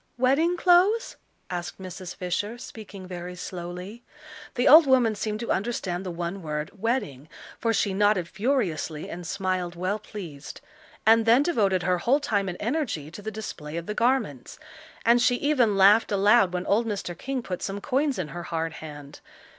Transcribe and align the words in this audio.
"Wedding 0.17 0.57
clothes?" 0.57 1.15
asked 1.51 1.79
Mrs. 1.79 2.15
Fisher, 2.15 2.57
speaking 2.57 3.05
very 3.05 3.35
slowly. 3.35 4.03
The 4.55 4.67
old 4.67 4.87
woman 4.87 5.13
seemed 5.13 5.39
to 5.41 5.51
understand 5.51 6.03
the 6.03 6.09
one 6.09 6.41
word 6.41 6.71
"wedding," 6.73 7.29
for 7.59 7.71
she 7.71 7.93
nodded 7.93 8.27
furiously 8.27 9.11
and 9.11 9.27
smiled 9.27 9.75
well 9.75 9.99
pleased; 9.99 10.59
and 11.05 11.27
then 11.27 11.43
devoted 11.43 11.83
her 11.83 11.99
whole 11.99 12.19
time 12.19 12.49
and 12.49 12.57
energy 12.59 13.11
to 13.11 13.21
the 13.21 13.29
display 13.29 13.77
of 13.77 13.85
the 13.85 13.93
garments. 13.93 14.57
And 15.05 15.21
she 15.21 15.35
even 15.35 15.77
laughed 15.77 16.11
aloud 16.11 16.51
when 16.51 16.65
old 16.65 16.87
Mr. 16.87 17.15
King 17.15 17.43
put 17.43 17.61
some 17.61 17.79
coins 17.79 18.17
in 18.17 18.29
her 18.29 18.41
hard 18.49 18.73
hand. 18.81 19.19